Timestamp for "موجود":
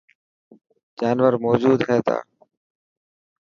1.45-1.79